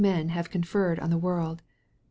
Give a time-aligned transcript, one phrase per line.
[0.03, 1.61] 49 have conferred on the world!